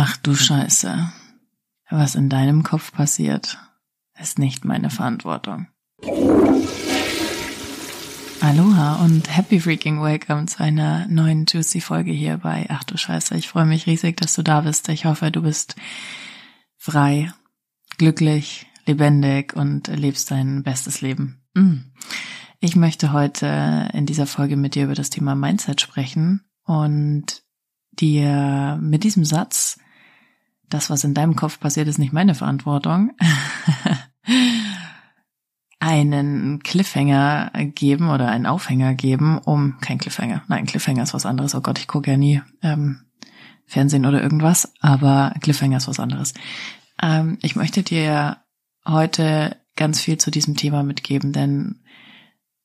[0.00, 1.12] Ach du Scheiße.
[1.90, 3.58] Was in deinem Kopf passiert,
[4.16, 5.66] ist nicht meine Verantwortung.
[8.40, 13.36] Aloha und happy freaking welcome zu einer neuen Juicy Folge hier bei Ach du Scheiße.
[13.36, 14.88] Ich freue mich riesig, dass du da bist.
[14.88, 15.74] Ich hoffe, du bist
[16.76, 17.32] frei,
[17.96, 21.42] glücklich, lebendig und lebst dein bestes Leben.
[21.54, 21.78] Mm.
[22.60, 27.42] Ich möchte heute in dieser Folge mit dir über das Thema Mindset sprechen und
[27.90, 29.80] dir mit diesem Satz,
[30.68, 33.12] das, was in deinem Kopf passiert, ist nicht meine Verantwortung,
[35.80, 41.54] einen Cliffhanger geben oder einen Aufhänger geben, um kein Cliffhanger, nein, Cliffhanger ist was anderes.
[41.54, 43.00] Oh Gott, ich gucke ja nie ähm,
[43.66, 46.34] Fernsehen oder irgendwas, aber Cliffhanger ist was anderes.
[47.02, 48.38] Ähm, ich möchte dir
[48.86, 51.80] heute ganz viel zu diesem Thema mitgeben, denn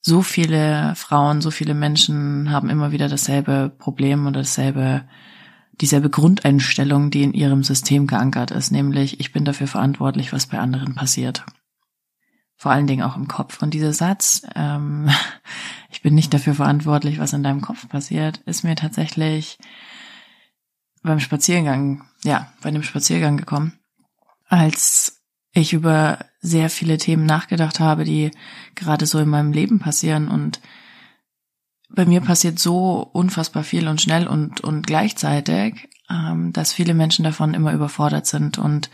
[0.01, 5.05] so viele Frauen, so viele Menschen haben immer wieder dasselbe Problem oder dasselbe,
[5.81, 10.59] dieselbe Grundeinstellung, die in ihrem System geankert ist, nämlich ich bin dafür verantwortlich, was bei
[10.59, 11.45] anderen passiert.
[12.55, 13.61] Vor allen Dingen auch im Kopf.
[13.61, 15.09] Und dieser Satz, ähm,
[15.89, 19.57] ich bin nicht dafür verantwortlich, was in deinem Kopf passiert, ist mir tatsächlich
[21.01, 23.73] beim Spaziergang, ja, bei einem Spaziergang gekommen,
[24.47, 28.31] als ich über sehr viele Themen nachgedacht habe, die
[28.75, 30.61] gerade so in meinem Leben passieren und
[31.93, 37.23] bei mir passiert so unfassbar viel und schnell und, und gleichzeitig, ähm, dass viele Menschen
[37.23, 38.89] davon immer überfordert sind und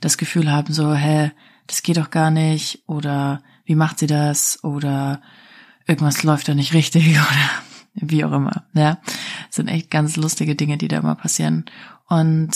[0.00, 1.30] das Gefühl haben so, hä,
[1.66, 5.20] das geht doch gar nicht oder wie macht sie das oder
[5.86, 7.50] irgendwas läuft da nicht richtig oder
[7.94, 8.64] wie auch immer.
[8.72, 8.98] Ja,
[9.46, 11.66] das sind echt ganz lustige Dinge, die da immer passieren
[12.08, 12.50] und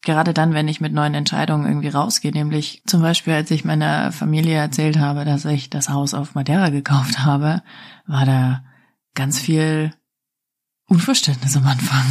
[0.00, 4.12] gerade dann, wenn ich mit neuen Entscheidungen irgendwie rausgehe, nämlich zum Beispiel, als ich meiner
[4.12, 7.62] Familie erzählt habe, dass ich das Haus auf Madeira gekauft habe,
[8.06, 8.62] war da
[9.14, 9.92] ganz viel
[10.86, 12.04] Unverständnis am Anfang.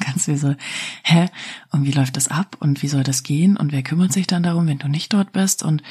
[0.04, 0.54] ganz wie so,
[1.02, 1.28] hä?
[1.70, 2.56] Und wie läuft das ab?
[2.60, 3.56] Und wie soll das gehen?
[3.56, 5.62] Und wer kümmert sich dann darum, wenn du nicht dort bist?
[5.62, 5.82] Und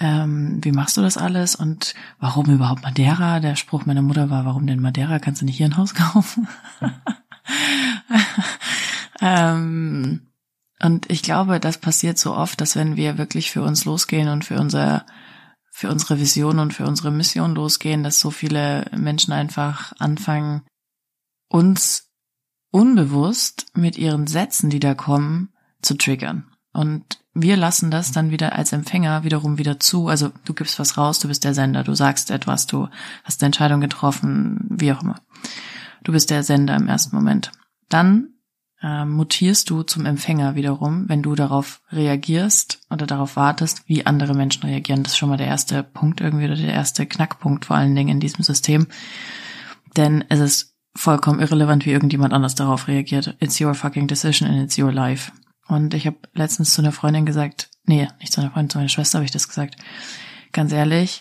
[0.00, 1.54] ähm, wie machst du das alles?
[1.54, 3.38] Und warum überhaupt Madeira?
[3.38, 5.20] Der Spruch meiner Mutter war, warum denn Madeira?
[5.20, 6.48] Kannst du nicht hier ein Haus kaufen?
[9.20, 10.28] ähm,
[10.80, 14.44] und ich glaube, das passiert so oft, dass wenn wir wirklich für uns losgehen und
[14.44, 15.06] für unser,
[15.78, 20.62] für unsere Vision und für unsere Mission losgehen, dass so viele Menschen einfach anfangen,
[21.48, 22.10] uns
[22.72, 25.50] unbewusst mit ihren Sätzen, die da kommen,
[25.80, 26.50] zu triggern.
[26.72, 30.08] Und wir lassen das dann wieder als Empfänger wiederum wieder zu.
[30.08, 32.88] Also du gibst was raus, du bist der Sender, du sagst etwas, du
[33.22, 35.20] hast eine Entscheidung getroffen, wie auch immer.
[36.02, 37.52] Du bist der Sender im ersten Moment.
[37.88, 38.30] Dann
[38.82, 44.34] äh, mutierst du zum Empfänger wiederum, wenn du darauf reagierst oder darauf wartest, wie andere
[44.34, 45.02] Menschen reagieren.
[45.02, 48.08] Das ist schon mal der erste Punkt irgendwie oder der erste Knackpunkt vor allen Dingen
[48.08, 48.86] in diesem System.
[49.96, 53.36] Denn es ist vollkommen irrelevant, wie irgendjemand anders darauf reagiert.
[53.40, 55.32] It's your fucking decision and it's your life.
[55.66, 58.88] Und ich habe letztens zu einer Freundin gesagt, nee, nicht zu einer Freundin, zu meiner
[58.88, 59.76] Schwester habe ich das gesagt.
[60.52, 61.20] Ganz ehrlich,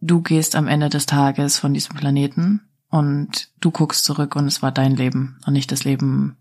[0.00, 4.62] du gehst am Ende des Tages von diesem Planeten und du guckst zurück und es
[4.62, 6.36] war dein Leben und nicht das Leben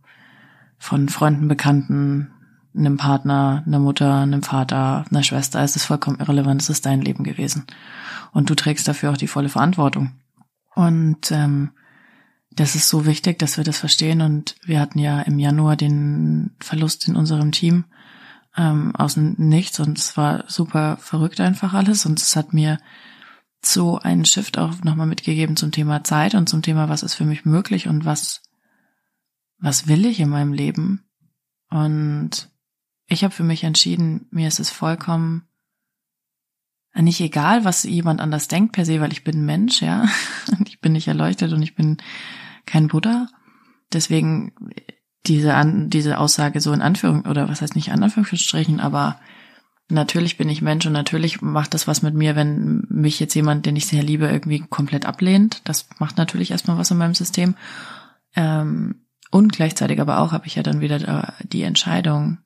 [0.81, 2.31] von Freunden, Bekannten,
[2.75, 7.01] einem Partner, einer Mutter, einem Vater, einer Schwester, es ist vollkommen irrelevant, es ist dein
[7.01, 7.67] Leben gewesen.
[8.31, 10.13] Und du trägst dafür auch die volle Verantwortung.
[10.73, 11.69] Und ähm,
[12.49, 14.21] das ist so wichtig, dass wir das verstehen.
[14.21, 17.85] Und wir hatten ja im Januar den Verlust in unserem Team
[18.57, 22.07] ähm, aus dem Nichts und es war super verrückt einfach alles.
[22.07, 22.79] Und es hat mir
[23.63, 27.25] so einen Shift auch nochmal mitgegeben zum Thema Zeit und zum Thema, was ist für
[27.25, 28.40] mich möglich und was
[29.61, 31.05] was will ich in meinem Leben?
[31.69, 32.49] Und
[33.07, 35.47] ich habe für mich entschieden, mir ist es vollkommen
[36.93, 40.07] nicht egal, was jemand anders denkt per se, weil ich bin Mensch, ja.
[40.65, 41.97] Ich bin nicht erleuchtet und ich bin
[42.65, 43.27] kein Buddha.
[43.93, 44.51] Deswegen
[45.27, 49.19] diese, An diese Aussage so in Anführung, oder was heißt nicht in Anführungsstrichen, aber
[49.89, 53.65] natürlich bin ich Mensch und natürlich macht das was mit mir, wenn mich jetzt jemand,
[53.65, 55.61] den ich sehr liebe, irgendwie komplett ablehnt.
[55.65, 57.55] Das macht natürlich erstmal was in meinem System.
[58.35, 59.00] Ähm,
[59.31, 62.39] und gleichzeitig aber auch habe ich ja dann wieder die Entscheidung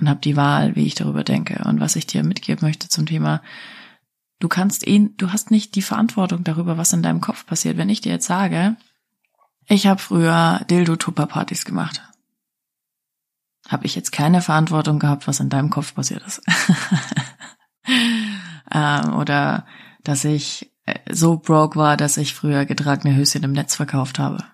[0.00, 1.62] und habe die Wahl, wie ich darüber denke.
[1.64, 3.42] Und was ich dir mitgeben möchte zum Thema,
[4.40, 7.76] du kannst ihn, du hast nicht die Verantwortung darüber, was in deinem Kopf passiert.
[7.76, 8.76] Wenn ich dir jetzt sage,
[9.68, 12.02] ich habe früher Dildo-Tupper-Partys gemacht,
[13.68, 16.42] habe ich jetzt keine Verantwortung gehabt, was in deinem Kopf passiert ist.
[18.72, 19.66] ähm, oder
[20.02, 24.44] dass ich äh, so broke war, dass ich früher getragene Höschen im Netz verkauft habe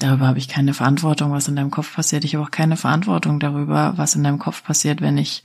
[0.00, 2.24] Darüber habe ich keine Verantwortung, was in deinem Kopf passiert.
[2.24, 5.42] Ich habe auch keine Verantwortung darüber, was in deinem Kopf passiert, wenn ich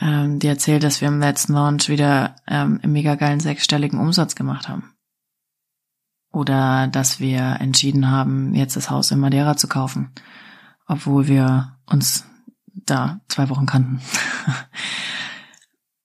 [0.00, 4.36] ähm, dir erzähle, dass wir im letzten Launch wieder ähm, einen mega geilen sechsstelligen Umsatz
[4.36, 4.94] gemacht haben.
[6.32, 10.12] Oder dass wir entschieden haben, jetzt das Haus in Madeira zu kaufen.
[10.86, 12.26] obwohl wir uns
[12.66, 14.00] da zwei Wochen kannten.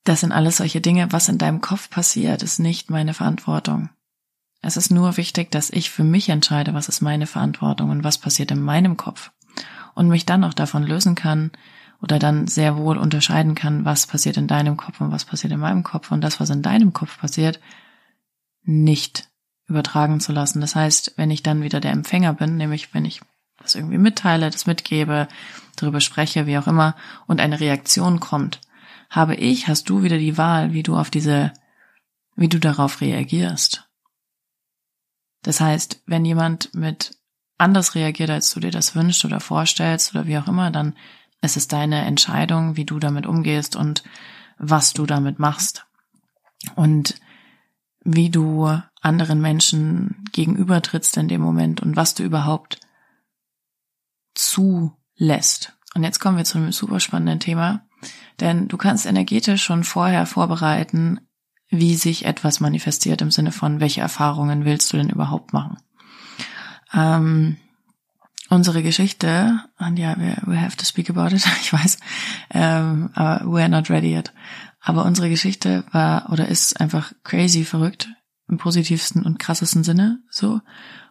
[0.06, 3.89] Das sind alles solche Dinge, was in deinem Kopf passiert, ist nicht meine Verantwortung.
[4.61, 8.17] Es ist nur wichtig, dass ich für mich entscheide, was ist meine Verantwortung und was
[8.17, 9.31] passiert in meinem Kopf.
[9.95, 11.51] Und mich dann auch davon lösen kann
[12.01, 15.59] oder dann sehr wohl unterscheiden kann, was passiert in deinem Kopf und was passiert in
[15.59, 17.59] meinem Kopf und das, was in deinem Kopf passiert,
[18.63, 19.29] nicht
[19.67, 20.61] übertragen zu lassen.
[20.61, 23.21] Das heißt, wenn ich dann wieder der Empfänger bin, nämlich wenn ich
[23.61, 25.27] das irgendwie mitteile, das mitgebe,
[25.75, 26.95] darüber spreche, wie auch immer,
[27.27, 28.61] und eine Reaktion kommt,
[29.09, 31.51] habe ich, hast du wieder die Wahl, wie du auf diese,
[32.35, 33.88] wie du darauf reagierst.
[35.41, 37.18] Das heißt, wenn jemand mit
[37.57, 40.95] anders reagiert, als du dir das wünschst oder vorstellst oder wie auch immer, dann
[41.41, 44.03] ist es deine Entscheidung, wie du damit umgehst und
[44.57, 45.86] was du damit machst.
[46.75, 47.15] Und
[48.03, 48.68] wie du
[49.01, 52.80] anderen Menschen gegenübertrittst in dem Moment und was du überhaupt
[54.35, 55.77] zulässt.
[55.95, 57.85] Und jetzt kommen wir zu einem super spannenden Thema,
[58.39, 61.19] denn du kannst energetisch schon vorher vorbereiten,
[61.69, 65.77] wie sich etwas manifestiert im Sinne von, welche Erfahrungen willst du denn überhaupt machen.
[66.94, 67.57] Ähm,
[68.50, 72.00] unsere Geschichte, und ja, we, we have to speak about it, ich weiß,
[72.51, 74.33] ähm, aber we are not ready yet.
[74.81, 78.10] Aber unsere Geschichte war oder ist einfach crazy verrückt
[78.48, 80.62] im positivsten und krassesten Sinne so.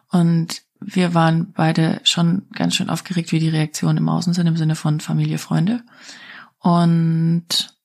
[0.09, 4.57] Und wir waren beide schon ganz schön aufgeregt, wie die Reaktionen im Außen sind, im
[4.57, 5.83] Sinne von Familie, Freunde.
[6.57, 7.77] Und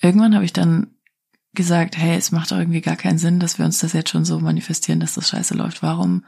[0.00, 0.97] irgendwann habe ich dann
[1.58, 4.24] gesagt, hey, es macht doch irgendwie gar keinen Sinn, dass wir uns das jetzt schon
[4.24, 5.82] so manifestieren, dass das scheiße läuft.
[5.82, 6.24] Warum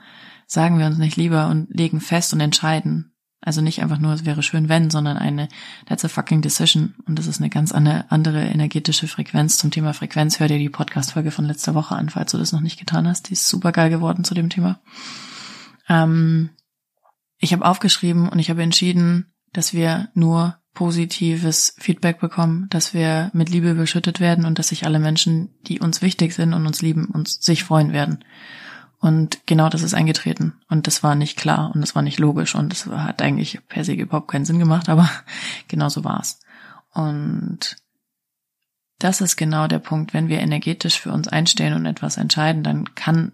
[0.46, 3.14] sagen wir uns nicht lieber und legen fest und entscheiden?
[3.40, 5.48] Also nicht einfach nur, es wäre schön, wenn, sondern eine,
[5.86, 6.96] that's a fucking decision.
[7.06, 9.56] Und das ist eine ganz andere energetische Frequenz.
[9.56, 12.60] Zum Thema Frequenz hör dir die Podcast-Folge von letzter Woche an, falls du das noch
[12.60, 13.30] nicht getan hast.
[13.30, 14.80] Die ist super geil geworden zu dem Thema.
[15.88, 16.50] Ähm,
[17.38, 23.30] ich habe aufgeschrieben und ich habe entschieden, dass wir nur positives Feedback bekommen, dass wir
[23.32, 26.80] mit Liebe überschüttet werden und dass sich alle Menschen, die uns wichtig sind und uns
[26.80, 28.24] lieben, uns sich freuen werden.
[29.00, 30.60] Und genau das ist eingetreten.
[30.68, 33.84] Und das war nicht klar und das war nicht logisch und das hat eigentlich per
[33.84, 35.10] se überhaupt keinen Sinn gemacht, aber
[35.68, 36.38] genau so war es.
[36.92, 37.76] Und
[38.98, 42.94] das ist genau der Punkt, wenn wir energetisch für uns einstehen und etwas entscheiden, dann
[42.94, 43.32] kann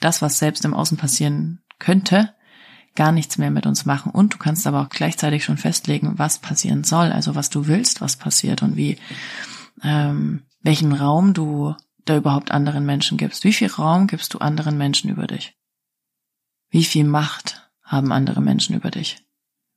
[0.00, 2.34] das, was selbst im Außen passieren könnte,
[2.96, 4.10] gar nichts mehr mit uns machen.
[4.10, 8.00] Und du kannst aber auch gleichzeitig schon festlegen, was passieren soll, also was du willst,
[8.00, 8.96] was passiert und wie,
[9.82, 13.44] ähm, welchen Raum du da überhaupt anderen Menschen gibst.
[13.44, 15.56] Wie viel Raum gibst du anderen Menschen über dich?
[16.70, 19.24] Wie viel Macht haben andere Menschen über dich?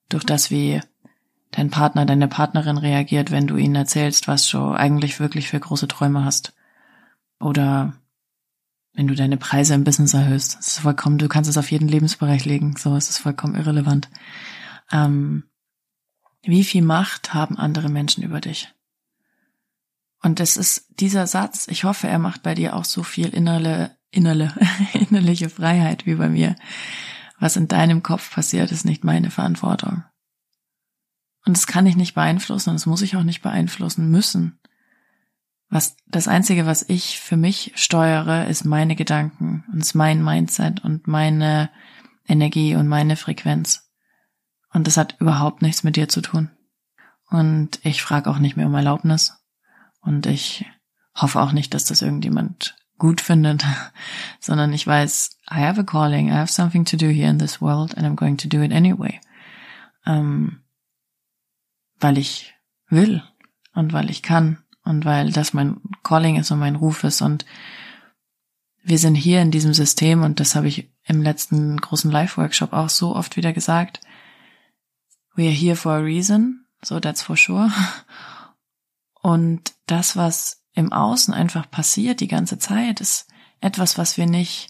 [0.10, 0.81] Durch das, wie
[1.51, 5.88] dein Partner, deine Partnerin reagiert, wenn du ihnen erzählst, was du eigentlich wirklich für große
[5.88, 6.54] Träume hast.
[7.39, 7.94] Oder
[8.94, 10.58] wenn du deine Preise im Business erhöhst.
[10.58, 12.76] Das ist vollkommen, du kannst es auf jeden Lebensbereich legen.
[12.78, 14.10] So ist es vollkommen irrelevant.
[14.92, 15.44] Ähm,
[16.44, 18.74] wie viel Macht haben andere Menschen über dich?
[20.22, 23.96] Und das ist dieser Satz, ich hoffe, er macht bei dir auch so viel innerle,
[24.12, 24.54] innerle,
[24.94, 26.56] innerliche Freiheit wie bei mir.
[27.40, 30.04] Was in deinem Kopf passiert, ist nicht meine Verantwortung.
[31.46, 34.60] Und das kann ich nicht beeinflussen und das muss ich auch nicht beeinflussen müssen.
[35.69, 40.83] Was, das einzige, was ich für mich steuere, ist meine Gedanken und ist mein Mindset
[40.83, 41.69] und meine
[42.27, 43.92] Energie und meine Frequenz.
[44.71, 46.50] Und das hat überhaupt nichts mit dir zu tun.
[47.30, 49.33] Und ich frage auch nicht mehr um Erlaubnis.
[50.02, 50.66] Und ich
[51.16, 53.66] hoffe auch nicht, dass das irgendjemand gut findet,
[54.40, 57.61] sondern ich weiß, I have a calling, I have something to do here in this
[57.61, 59.19] world and I'm going to do it anyway.
[60.06, 60.64] Ähm,
[61.99, 62.56] weil ich
[62.88, 63.23] will
[63.73, 67.46] und weil ich kann und weil das mein Calling ist und mein Ruf ist und
[68.84, 72.90] wir sind hier in diesem System und das habe ich im letzten großen Live-Workshop auch
[72.90, 74.02] so oft wieder gesagt.
[75.36, 77.72] We are here for a reason, so that's for sure.
[79.22, 83.28] Und das, was im Außen einfach passiert die ganze Zeit, ist
[83.60, 84.69] etwas, was wir nicht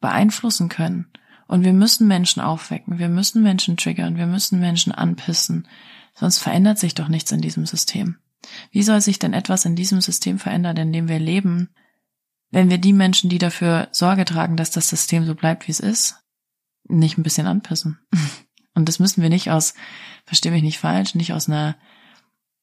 [0.00, 1.10] beeinflussen können.
[1.48, 5.66] Und wir müssen Menschen aufwecken, wir müssen Menschen triggern, wir müssen Menschen anpissen,
[6.14, 8.18] sonst verändert sich doch nichts in diesem System.
[8.70, 11.70] Wie soll sich denn etwas in diesem System verändern, in dem wir leben,
[12.50, 15.80] wenn wir die Menschen, die dafür Sorge tragen, dass das System so bleibt, wie es
[15.80, 16.16] ist,
[16.84, 17.98] nicht ein bisschen anpissen?
[18.74, 19.74] Und das müssen wir nicht aus,
[20.24, 21.76] verstehe mich nicht falsch, nicht aus einer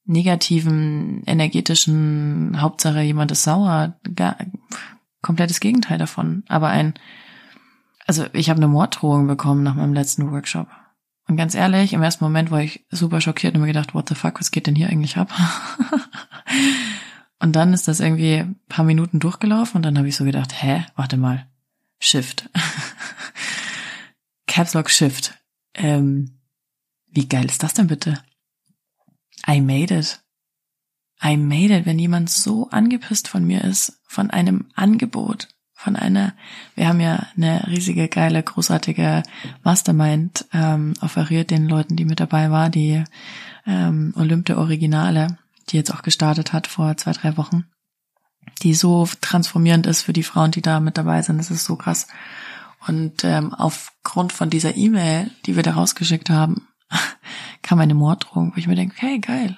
[0.05, 4.37] negativen, energetischen, Hauptsache jemand ist sauer, gar,
[5.21, 6.43] komplettes Gegenteil davon.
[6.47, 6.95] Aber ein,
[8.07, 10.67] also ich habe eine Morddrohung bekommen nach meinem letzten Workshop.
[11.29, 14.15] Und ganz ehrlich, im ersten Moment war ich super schockiert und mir gedacht, what the
[14.15, 15.31] fuck, was geht denn hier eigentlich ab?
[17.39, 20.83] und dann ist das irgendwie paar Minuten durchgelaufen und dann habe ich so gedacht, hä,
[20.95, 21.47] warte mal,
[21.99, 22.49] Shift.
[24.47, 25.35] Caps Lock Shift.
[25.75, 26.39] Ähm,
[27.05, 28.23] Wie geil ist das denn bitte?
[29.47, 30.23] I made it.
[31.23, 35.47] I made it, wenn jemand so angepisst von mir ist, von einem Angebot,
[35.79, 36.33] von einer,
[36.75, 39.23] wir haben ja eine riesige, geile, großartige
[39.63, 43.01] Mastermind ähm, offeriert den Leuten, die mit dabei war, die
[43.65, 45.37] ähm, Olympe Originale,
[45.69, 47.63] die jetzt auch gestartet hat vor zwei, drei Wochen,
[48.61, 51.37] die so transformierend ist für die Frauen, die da mit dabei sind.
[51.37, 52.07] Das ist so krass.
[52.85, 56.67] Und ähm, aufgrund von dieser E-Mail, die wir da rausgeschickt haben,
[57.61, 59.57] kam eine Morddrohung, wo ich mir denke, hey, geil,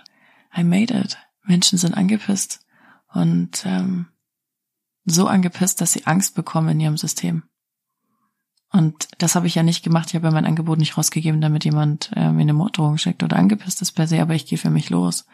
[0.55, 1.17] I made it.
[1.45, 2.59] Menschen sind angepisst
[3.11, 4.05] und ähm,
[5.11, 7.43] so angepisst, dass sie Angst bekommen in ihrem System.
[8.71, 10.09] Und das habe ich ja nicht gemacht.
[10.09, 13.35] Ich habe ja mein Angebot nicht rausgegeben, damit jemand äh, mir eine Morddrohung schickt oder
[13.35, 15.25] angepisst ist per se, aber ich gehe für mich los.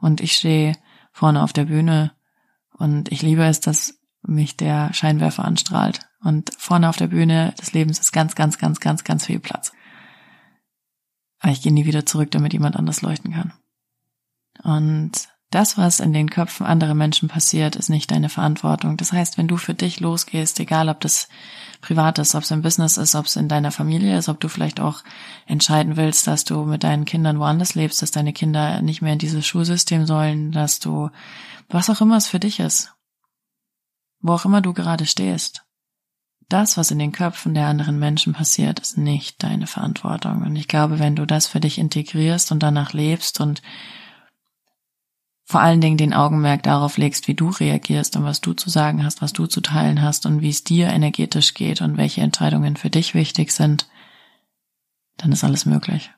[0.00, 0.76] Und ich stehe
[1.12, 2.12] vorne auf der Bühne
[2.72, 6.00] und ich liebe es, dass mich der Scheinwerfer anstrahlt.
[6.22, 9.72] Und vorne auf der Bühne des Lebens ist ganz, ganz, ganz, ganz, ganz viel Platz.
[11.38, 13.52] Aber ich gehe nie wieder zurück, damit jemand anders leuchten kann.
[14.62, 18.96] Und das, was in den Köpfen anderer Menschen passiert, ist nicht deine Verantwortung.
[18.96, 21.28] Das heißt, wenn du für dich losgehst, egal ob das
[21.80, 24.48] privat ist, ob es im Business ist, ob es in deiner Familie ist, ob du
[24.48, 25.02] vielleicht auch
[25.46, 29.18] entscheiden willst, dass du mit deinen Kindern woanders lebst, dass deine Kinder nicht mehr in
[29.18, 31.10] dieses Schulsystem sollen, dass du,
[31.68, 32.94] was auch immer es für dich ist,
[34.20, 35.64] wo auch immer du gerade stehst,
[36.48, 40.42] das, was in den Köpfen der anderen Menschen passiert, ist nicht deine Verantwortung.
[40.42, 43.62] Und ich glaube, wenn du das für dich integrierst und danach lebst und
[45.50, 49.02] vor allen Dingen den Augenmerk darauf legst, wie du reagierst und was du zu sagen
[49.04, 52.76] hast, was du zu teilen hast und wie es dir energetisch geht und welche Entscheidungen
[52.76, 53.88] für dich wichtig sind,
[55.16, 56.12] dann ist alles möglich.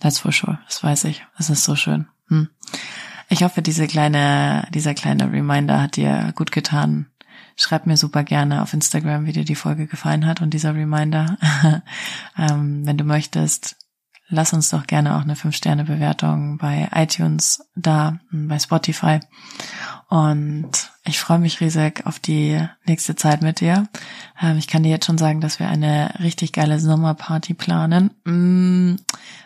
[0.00, 0.58] That's for sure.
[0.66, 1.24] Das weiß ich.
[1.38, 2.08] Es ist so schön.
[2.28, 2.50] Hm.
[3.30, 7.06] Ich hoffe, diese kleine, dieser kleine Reminder hat dir gut getan.
[7.56, 11.38] Schreib mir super gerne auf Instagram, wie dir die Folge gefallen hat und dieser Reminder.
[12.36, 13.78] ähm, wenn du möchtest,
[14.32, 19.20] lass uns doch gerne auch eine 5-Sterne-Bewertung bei iTunes da, bei Spotify.
[20.08, 20.70] Und
[21.04, 23.88] ich freue mich riesig auf die nächste Zeit mit dir.
[24.40, 28.10] Ähm, ich kann dir jetzt schon sagen, dass wir eine richtig geile Sommerparty planen.
[28.24, 28.96] Mm,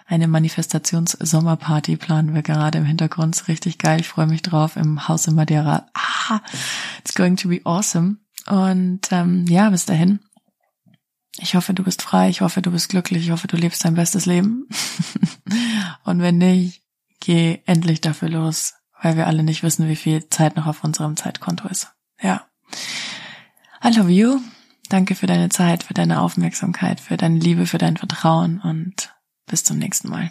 [0.07, 3.35] eine Manifestations-Sommerparty planen wir gerade im Hintergrund.
[3.35, 4.01] Ist richtig geil.
[4.01, 5.87] Ich freue mich drauf im Haus in Madeira.
[5.95, 6.41] Ah,
[7.01, 8.19] it's going to be awesome.
[8.47, 10.21] Und ähm, ja, bis dahin
[11.39, 13.95] ich hoffe, du bist frei, ich hoffe, du bist glücklich, ich hoffe, du lebst dein
[13.95, 14.67] bestes Leben.
[16.05, 16.83] Und wenn nicht,
[17.21, 21.17] geh endlich dafür los, weil wir alle nicht wissen, wie viel Zeit noch auf unserem
[21.17, 21.93] Zeitkonto ist.
[22.21, 22.47] Ja.
[23.85, 24.41] I love you.
[24.89, 29.15] Danke für deine Zeit, für deine Aufmerksamkeit, für deine Liebe, für dein Vertrauen und
[29.47, 30.31] bis zum nächsten Mal.